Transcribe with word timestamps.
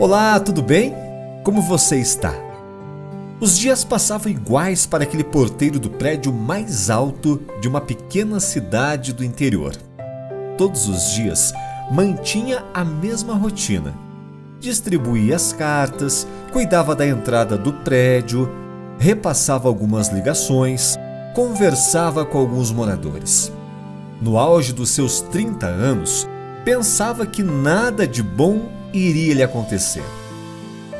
Olá, 0.00 0.40
tudo 0.40 0.62
bem? 0.62 0.94
Como 1.44 1.60
você 1.60 1.96
está? 1.96 2.32
Os 3.38 3.58
dias 3.58 3.84
passavam 3.84 4.32
iguais 4.32 4.86
para 4.86 5.04
aquele 5.04 5.22
porteiro 5.22 5.78
do 5.78 5.90
prédio 5.90 6.32
mais 6.32 6.88
alto 6.88 7.42
de 7.60 7.68
uma 7.68 7.82
pequena 7.82 8.40
cidade 8.40 9.12
do 9.12 9.22
interior. 9.22 9.76
Todos 10.56 10.88
os 10.88 11.12
dias 11.12 11.52
mantinha 11.92 12.64
a 12.72 12.82
mesma 12.82 13.34
rotina. 13.34 13.94
Distribuía 14.58 15.36
as 15.36 15.52
cartas, 15.52 16.26
cuidava 16.50 16.96
da 16.96 17.06
entrada 17.06 17.58
do 17.58 17.70
prédio, 17.70 18.50
repassava 18.98 19.68
algumas 19.68 20.08
ligações, 20.08 20.96
conversava 21.34 22.24
com 22.24 22.38
alguns 22.38 22.72
moradores. 22.72 23.52
No 24.18 24.38
auge 24.38 24.72
dos 24.72 24.88
seus 24.88 25.20
30 25.20 25.66
anos, 25.66 26.26
pensava 26.64 27.26
que 27.26 27.42
nada 27.42 28.06
de 28.06 28.22
bom 28.22 28.79
iria 28.92 29.34
lhe 29.34 29.42
acontecer. 29.42 30.04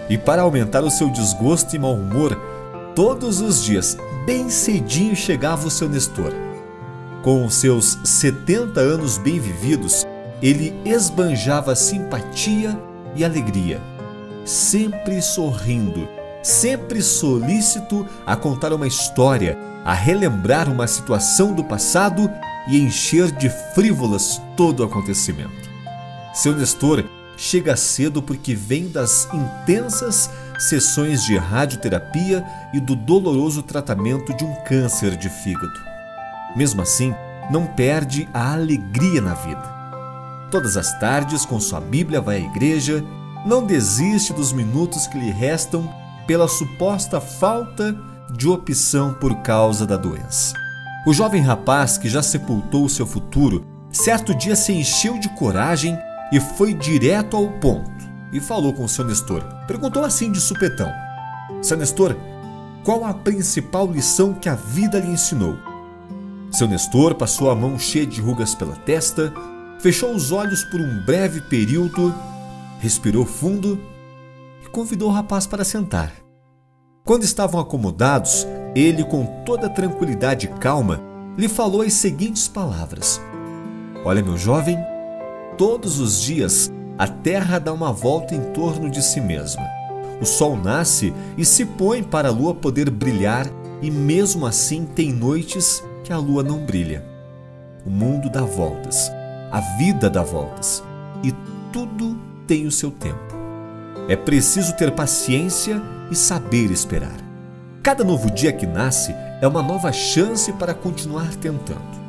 E 0.08 0.18
para 0.18 0.42
aumentar 0.42 0.82
o 0.82 0.90
seu 0.90 1.08
desgosto 1.08 1.76
e 1.76 1.78
mau 1.78 1.94
humor, 1.94 2.36
todos 2.94 3.40
os 3.40 3.62
dias, 3.62 3.96
bem 4.26 4.50
cedinho, 4.50 5.14
chegava 5.14 5.66
o 5.66 5.70
seu 5.70 5.88
Nestor. 5.88 6.32
Com 7.22 7.44
os 7.44 7.54
seus 7.54 7.98
70 8.02 8.80
anos 8.80 9.18
bem 9.18 9.38
vividos, 9.38 10.06
ele 10.42 10.74
esbanjava 10.84 11.76
simpatia 11.76 12.76
e 13.14 13.24
alegria, 13.24 13.80
sempre 14.44 15.20
sorrindo, 15.20 16.08
sempre 16.42 17.02
solícito 17.02 18.06
a 18.26 18.34
contar 18.34 18.72
uma 18.72 18.86
história, 18.86 19.58
a 19.84 19.92
relembrar 19.92 20.70
uma 20.70 20.86
situação 20.86 21.52
do 21.52 21.62
passado 21.62 22.30
e 22.68 22.80
encher 22.80 23.30
de 23.32 23.50
frívolas 23.74 24.40
todo 24.56 24.80
o 24.80 24.84
acontecimento. 24.84 25.70
Seu 26.32 26.54
Nestor 26.56 27.04
chega 27.40 27.74
cedo 27.74 28.20
porque 28.20 28.54
vem 28.54 28.88
das 28.88 29.26
intensas 29.32 30.28
sessões 30.58 31.24
de 31.24 31.38
radioterapia 31.38 32.44
e 32.74 32.78
do 32.78 32.94
doloroso 32.94 33.62
tratamento 33.62 34.34
de 34.34 34.44
um 34.44 34.54
câncer 34.64 35.16
de 35.16 35.30
fígado. 35.30 35.80
Mesmo 36.54 36.82
assim, 36.82 37.14
não 37.50 37.66
perde 37.66 38.28
a 38.34 38.52
alegria 38.52 39.22
na 39.22 39.32
vida. 39.32 39.80
Todas 40.50 40.76
as 40.76 40.98
tardes, 41.00 41.46
com 41.46 41.58
sua 41.58 41.80
Bíblia, 41.80 42.20
vai 42.20 42.36
à 42.36 42.40
igreja, 42.40 43.02
não 43.46 43.64
desiste 43.64 44.34
dos 44.34 44.52
minutos 44.52 45.06
que 45.06 45.18
lhe 45.18 45.30
restam 45.30 45.90
pela 46.26 46.46
suposta 46.46 47.22
falta 47.22 47.96
de 48.36 48.46
opção 48.48 49.14
por 49.14 49.36
causa 49.36 49.86
da 49.86 49.96
doença. 49.96 50.54
O 51.06 51.14
jovem 51.14 51.40
rapaz 51.40 51.96
que 51.96 52.08
já 52.08 52.22
sepultou 52.22 52.86
seu 52.86 53.06
futuro, 53.06 53.64
certo 53.90 54.34
dia 54.34 54.54
se 54.54 54.72
encheu 54.72 55.18
de 55.18 55.30
coragem 55.30 55.98
e 56.32 56.40
foi 56.40 56.74
direto 56.74 57.36
ao 57.36 57.48
ponto 57.48 57.90
e 58.32 58.40
falou 58.40 58.72
com 58.72 58.86
seu 58.86 59.04
Nestor. 59.04 59.42
Perguntou 59.66 60.04
assim 60.04 60.30
de 60.30 60.40
supetão: 60.40 60.90
Seu 61.62 61.76
Nestor, 61.76 62.16
qual 62.84 63.04
a 63.04 63.12
principal 63.12 63.90
lição 63.90 64.34
que 64.34 64.48
a 64.48 64.54
vida 64.54 64.98
lhe 64.98 65.10
ensinou? 65.10 65.56
Seu 66.50 66.66
Nestor 66.66 67.14
passou 67.14 67.50
a 67.50 67.54
mão 67.54 67.78
cheia 67.78 68.06
de 68.06 68.20
rugas 68.20 68.54
pela 68.54 68.74
testa, 68.74 69.32
fechou 69.80 70.12
os 70.12 70.32
olhos 70.32 70.64
por 70.64 70.80
um 70.80 71.04
breve 71.04 71.40
período, 71.42 72.14
respirou 72.80 73.24
fundo 73.24 73.80
e 74.64 74.68
convidou 74.68 75.08
o 75.08 75.12
rapaz 75.12 75.46
para 75.46 75.64
sentar. 75.64 76.12
Quando 77.04 77.24
estavam 77.24 77.60
acomodados, 77.60 78.46
ele, 78.74 79.04
com 79.04 79.42
toda 79.44 79.68
tranquilidade 79.68 80.46
e 80.46 80.48
calma, 80.48 81.00
lhe 81.36 81.48
falou 81.48 81.82
as 81.82 81.94
seguintes 81.94 82.46
palavras: 82.48 83.20
Olha, 84.04 84.22
meu 84.22 84.36
jovem, 84.36 84.78
Todos 85.56 86.00
os 86.00 86.20
dias, 86.20 86.70
a 86.98 87.06
Terra 87.06 87.58
dá 87.58 87.72
uma 87.72 87.92
volta 87.92 88.34
em 88.34 88.52
torno 88.52 88.90
de 88.90 89.02
si 89.02 89.20
mesma. 89.20 89.66
O 90.20 90.26
Sol 90.26 90.56
nasce 90.56 91.12
e 91.36 91.44
se 91.44 91.64
põe 91.64 92.02
para 92.02 92.28
a 92.28 92.32
Lua 92.32 92.54
poder 92.54 92.90
brilhar, 92.90 93.46
e 93.82 93.90
mesmo 93.90 94.46
assim 94.46 94.84
tem 94.84 95.12
noites 95.12 95.82
que 96.04 96.12
a 96.12 96.18
Lua 96.18 96.42
não 96.42 96.58
brilha. 96.58 97.04
O 97.84 97.90
mundo 97.90 98.28
dá 98.28 98.42
voltas, 98.42 99.10
a 99.50 99.60
vida 99.78 100.10
dá 100.10 100.22
voltas, 100.22 100.82
e 101.22 101.32
tudo 101.72 102.18
tem 102.46 102.66
o 102.66 102.70
seu 102.70 102.90
tempo. 102.90 103.34
É 104.08 104.16
preciso 104.16 104.74
ter 104.76 104.90
paciência 104.92 105.80
e 106.10 106.14
saber 106.14 106.70
esperar. 106.70 107.16
Cada 107.82 108.04
novo 108.04 108.30
dia 108.30 108.52
que 108.52 108.66
nasce 108.66 109.14
é 109.40 109.48
uma 109.48 109.62
nova 109.62 109.90
chance 109.92 110.52
para 110.52 110.74
continuar 110.74 111.34
tentando. 111.36 112.00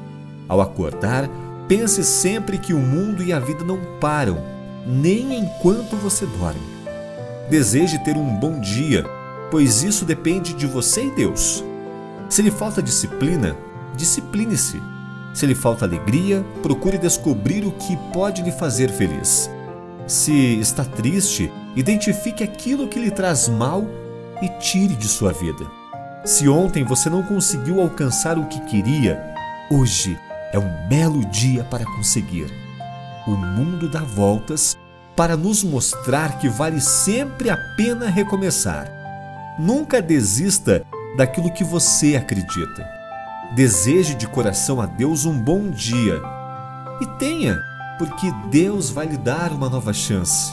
Ao 0.50 0.60
acordar, 0.60 1.30
Pense 1.72 2.04
sempre 2.04 2.58
que 2.58 2.74
o 2.74 2.80
mundo 2.80 3.24
e 3.24 3.32
a 3.32 3.40
vida 3.40 3.64
não 3.64 3.80
param, 3.98 4.44
nem 4.86 5.40
enquanto 5.40 5.96
você 5.96 6.26
dorme. 6.26 6.60
Deseje 7.50 7.98
ter 8.00 8.18
um 8.18 8.36
bom 8.36 8.60
dia, 8.60 9.06
pois 9.50 9.82
isso 9.82 10.04
depende 10.04 10.54
de 10.54 10.68
você 10.68 11.06
e 11.06 11.12
Deus. 11.12 11.64
Se 12.28 12.42
lhe 12.42 12.52
falta 12.52 12.84
disciplina, 12.84 13.56
discipline-se. 13.96 14.84
Se 15.34 15.46
lhe 15.46 15.56
falta 15.56 15.86
alegria, 15.86 16.46
procure 16.62 16.98
descobrir 16.98 17.66
o 17.66 17.72
que 17.72 17.96
pode 18.12 18.42
lhe 18.42 18.52
fazer 18.52 18.92
feliz. 18.92 19.50
Se 20.06 20.60
está 20.60 20.84
triste, 20.84 21.50
identifique 21.74 22.44
aquilo 22.44 22.90
que 22.90 23.00
lhe 23.00 23.12
traz 23.12 23.48
mal 23.48 23.88
e 24.42 24.50
tire 24.60 24.94
de 24.94 25.08
sua 25.08 25.32
vida. 25.32 25.66
Se 26.26 26.50
ontem 26.50 26.84
você 26.84 27.10
não 27.10 27.24
conseguiu 27.24 27.80
alcançar 27.80 28.38
o 28.38 28.48
que 28.48 28.60
queria, 28.66 29.24
hoje 29.72 30.20
é 30.52 30.60
um 30.60 30.88
belo 30.88 31.26
dia 31.26 31.64
para 31.64 31.86
conseguir. 31.86 32.52
O 33.28 33.32
mundo 33.32 33.90
dá 33.90 34.02
voltas 34.02 34.78
para 35.16 35.38
nos 35.38 35.64
mostrar 35.64 36.40
que 36.40 36.50
vale 36.50 36.82
sempre 36.82 37.50
a 37.50 37.58
pena 37.76 38.10
recomeçar. 38.10 38.90
Nunca 39.60 40.02
desista 40.02 40.84
daquilo 41.16 41.52
que 41.52 41.64
você 41.64 42.16
acredita. 42.16 42.88
Deseje 43.54 44.16
de 44.16 44.28
coração 44.28 44.82
a 44.82 44.86
Deus 44.86 45.26
um 45.26 45.38
bom 45.38 45.70
dia 45.70 46.22
e 47.02 47.06
tenha, 47.18 47.60
porque 47.98 48.32
Deus 48.50 48.90
vai 48.90 49.08
lhe 49.08 49.18
dar 49.18 49.52
uma 49.52 49.70
nova 49.70 49.94
chance. 49.94 50.52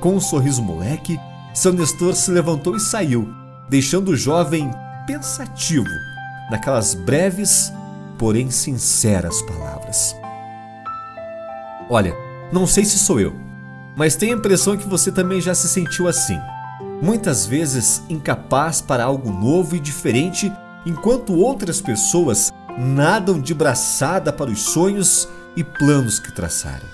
Com 0.00 0.14
um 0.14 0.20
sorriso 0.20 0.62
moleque, 0.62 1.18
seu 1.54 1.72
Nestor 1.72 2.14
se 2.14 2.30
levantou 2.30 2.76
e 2.76 2.80
saiu, 2.80 3.28
deixando 3.68 4.10
o 4.10 4.16
jovem 4.16 4.70
pensativo 5.06 5.88
naquelas 6.50 6.94
breves 6.94 7.72
porém 8.18 8.50
sinceras 8.50 9.40
palavras. 9.42 10.16
Olha, 11.88 12.14
não 12.52 12.66
sei 12.66 12.84
se 12.84 12.98
sou 12.98 13.20
eu, 13.20 13.34
mas 13.96 14.16
tenho 14.16 14.34
a 14.34 14.38
impressão 14.38 14.76
que 14.76 14.86
você 14.86 15.10
também 15.10 15.40
já 15.40 15.54
se 15.54 15.68
sentiu 15.68 16.06
assim. 16.06 16.38
Muitas 17.00 17.46
vezes 17.46 18.02
incapaz 18.08 18.80
para 18.80 19.04
algo 19.04 19.30
novo 19.30 19.76
e 19.76 19.80
diferente, 19.80 20.52
enquanto 20.84 21.34
outras 21.34 21.80
pessoas 21.80 22.52
nadam 22.76 23.40
de 23.40 23.54
braçada 23.54 24.32
para 24.32 24.50
os 24.50 24.60
sonhos 24.60 25.28
e 25.56 25.64
planos 25.64 26.18
que 26.18 26.32
traçaram. 26.32 26.86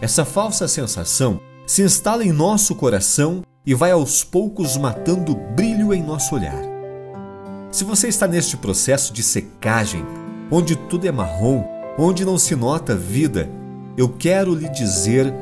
Essa 0.00 0.24
falsa 0.24 0.66
sensação 0.66 1.40
se 1.66 1.82
instala 1.82 2.24
em 2.24 2.32
nosso 2.32 2.74
coração 2.74 3.42
e 3.64 3.74
vai 3.74 3.92
aos 3.92 4.24
poucos 4.24 4.76
matando 4.76 5.32
o 5.32 5.54
brilho 5.54 5.94
em 5.94 6.02
nosso 6.02 6.34
olhar. 6.34 6.71
Se 7.72 7.84
você 7.84 8.06
está 8.06 8.28
neste 8.28 8.54
processo 8.58 9.14
de 9.14 9.22
secagem, 9.22 10.04
onde 10.50 10.76
tudo 10.76 11.08
é 11.08 11.10
marrom, 11.10 11.64
onde 11.96 12.22
não 12.22 12.36
se 12.36 12.54
nota 12.54 12.94
vida, 12.94 13.48
eu 13.96 14.10
quero 14.10 14.54
lhe 14.54 14.68
dizer 14.68 15.32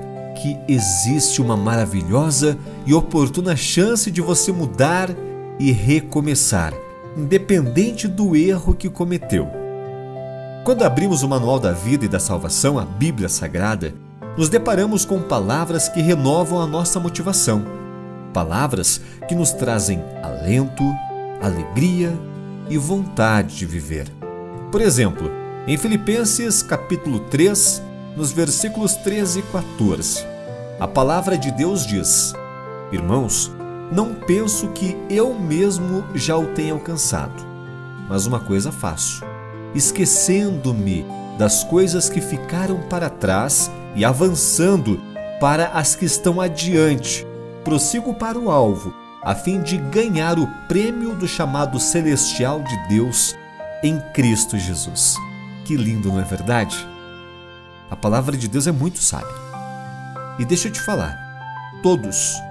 que 0.40 0.56
existe 0.68 1.42
uma 1.42 1.56
maravilhosa 1.56 2.56
e 2.86 2.94
oportuna 2.94 3.56
chance 3.56 4.12
de 4.12 4.20
você 4.20 4.52
mudar 4.52 5.10
e 5.58 5.72
recomeçar, 5.72 6.72
independente 7.16 8.06
do 8.06 8.36
erro 8.36 8.74
que 8.74 8.88
cometeu. 8.88 9.48
Quando 10.64 10.84
abrimos 10.84 11.24
o 11.24 11.28
Manual 11.28 11.58
da 11.58 11.72
Vida 11.72 12.04
e 12.04 12.08
da 12.08 12.20
Salvação, 12.20 12.78
a 12.78 12.84
Bíblia 12.84 13.28
Sagrada, 13.28 13.92
nos 14.38 14.48
deparamos 14.48 15.04
com 15.04 15.20
palavras 15.20 15.88
que 15.88 16.00
renovam 16.00 16.60
a 16.60 16.66
nossa 16.66 17.00
motivação, 17.00 17.64
palavras 18.32 19.00
que 19.26 19.34
nos 19.34 19.50
trazem 19.50 20.00
alento, 20.22 20.84
alegria 21.40 22.18
e 22.68 22.76
vontade 22.76 23.56
de 23.56 23.66
viver. 23.66 24.06
Por 24.70 24.80
exemplo, 24.80 25.30
em 25.66 25.76
Filipenses 25.76 26.62
capítulo 26.62 27.20
3, 27.20 27.82
nos 28.16 28.30
versículos 28.30 28.94
13 28.96 29.40
e 29.40 29.42
14, 29.42 30.24
a 30.78 30.86
palavra 30.86 31.38
de 31.38 31.50
Deus 31.50 31.86
diz: 31.86 32.32
Irmãos, 32.92 33.50
não 33.90 34.14
penso 34.14 34.68
que 34.68 34.96
eu 35.08 35.34
mesmo 35.34 36.04
já 36.14 36.36
o 36.36 36.46
tenha 36.48 36.72
alcançado, 36.72 37.44
mas 38.08 38.26
uma 38.26 38.40
coisa 38.40 38.70
faço, 38.70 39.24
esquecendo-me 39.74 41.04
das 41.38 41.64
coisas 41.64 42.08
que 42.08 42.20
ficaram 42.20 42.80
para 42.82 43.08
trás 43.08 43.70
e 43.96 44.04
avançando 44.04 45.00
para 45.40 45.68
as 45.68 45.94
que 45.94 46.04
estão 46.04 46.40
adiante, 46.40 47.26
prossigo 47.64 48.12
para 48.12 48.38
o 48.38 48.50
alvo 48.50 48.99
a 49.22 49.34
fim 49.34 49.60
de 49.60 49.76
ganhar 49.76 50.38
o 50.38 50.46
prêmio 50.68 51.14
do 51.14 51.28
chamado 51.28 51.78
celestial 51.78 52.62
de 52.62 52.88
Deus 52.88 53.34
em 53.82 54.00
Cristo 54.12 54.58
Jesus. 54.58 55.16
Que 55.64 55.76
lindo, 55.76 56.08
não 56.08 56.20
é 56.20 56.24
verdade? 56.24 56.76
A 57.90 57.96
palavra 57.96 58.36
de 58.36 58.48
Deus 58.48 58.66
é 58.66 58.72
muito 58.72 58.98
sábia. 58.98 59.28
E 60.38 60.44
deixa 60.44 60.68
eu 60.68 60.72
te 60.72 60.80
falar, 60.80 61.30
Todos, 61.82 62.42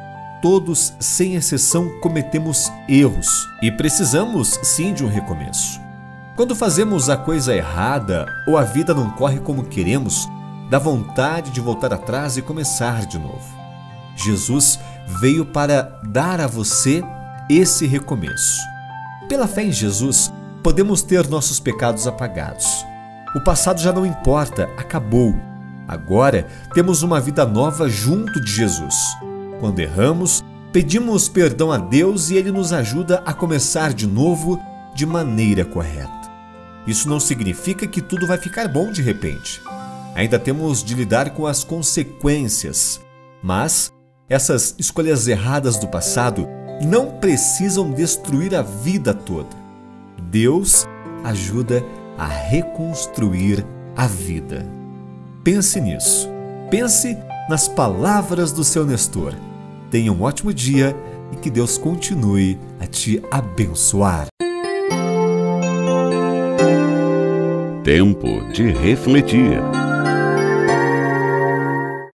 todos 0.41 0.91
sem 0.99 1.35
exceção 1.35 1.87
cometemos 2.01 2.71
erros 2.87 3.47
e 3.61 3.71
precisamos 3.71 4.59
sim 4.63 4.91
de 4.91 5.05
um 5.05 5.07
recomeço. 5.07 5.79
Quando 6.35 6.55
fazemos 6.55 7.11
a 7.11 7.17
coisa 7.17 7.55
errada 7.55 8.25
ou 8.47 8.57
a 8.57 8.63
vida 8.63 8.91
não 8.91 9.11
corre 9.11 9.39
como 9.39 9.65
queremos, 9.65 10.27
dá 10.67 10.79
vontade 10.79 11.51
de 11.51 11.61
voltar 11.61 11.93
atrás 11.93 12.37
e 12.37 12.41
começar 12.41 13.05
de 13.05 13.19
novo. 13.19 13.55
Jesus 14.15 14.79
veio 15.19 15.45
para 15.45 15.99
dar 16.03 16.39
a 16.39 16.47
você 16.47 17.03
esse 17.49 17.87
recomeço. 17.87 18.61
Pela 19.27 19.47
fé 19.47 19.63
em 19.63 19.71
Jesus, 19.71 20.31
podemos 20.63 21.01
ter 21.01 21.27
nossos 21.27 21.59
pecados 21.59 22.05
apagados. 22.07 22.65
O 23.35 23.41
passado 23.41 23.79
já 23.81 23.91
não 23.91 24.05
importa, 24.05 24.69
acabou. 24.77 25.35
Agora 25.87 26.47
temos 26.73 27.01
uma 27.01 27.19
vida 27.19 27.45
nova 27.45 27.89
junto 27.89 28.39
de 28.39 28.51
Jesus. 28.51 28.95
Quando 29.59 29.79
erramos, 29.79 30.43
pedimos 30.71 31.27
perdão 31.27 31.71
a 31.71 31.77
Deus 31.77 32.29
e 32.29 32.35
Ele 32.35 32.51
nos 32.51 32.71
ajuda 32.71 33.23
a 33.25 33.33
começar 33.33 33.93
de 33.93 34.05
novo 34.05 34.61
de 34.93 35.05
maneira 35.05 35.65
correta. 35.65 36.09
Isso 36.85 37.09
não 37.09 37.19
significa 37.19 37.87
que 37.87 38.01
tudo 38.01 38.27
vai 38.27 38.37
ficar 38.37 38.67
bom 38.67 38.91
de 38.91 39.01
repente. 39.01 39.61
Ainda 40.15 40.39
temos 40.39 40.83
de 40.83 40.93
lidar 40.95 41.31
com 41.31 41.45
as 41.45 41.63
consequências, 41.63 42.99
mas 43.43 43.91
essas 44.29 44.75
escolhas 44.77 45.27
erradas 45.27 45.77
do 45.77 45.87
passado 45.87 46.47
não 46.85 47.17
precisam 47.19 47.91
destruir 47.91 48.53
a 48.53 48.61
vida 48.61 49.13
toda. 49.13 49.49
Deus 50.21 50.87
ajuda 51.23 51.83
a 52.17 52.27
reconstruir 52.27 53.65
a 53.95 54.05
vida. 54.05 54.65
Pense 55.43 55.81
nisso. 55.81 56.29
Pense 56.69 57.17
nas 57.49 57.67
palavras 57.67 58.51
do 58.51 58.63
seu 58.63 58.85
Nestor. 58.85 59.33
Tenha 59.89 60.13
um 60.13 60.21
ótimo 60.21 60.53
dia 60.53 60.95
e 61.31 61.35
que 61.35 61.49
Deus 61.49 61.77
continue 61.77 62.59
a 62.79 62.85
te 62.85 63.21
abençoar. 63.31 64.27
Tempo 67.83 68.27
de 68.53 68.71
refletir. 68.71 69.59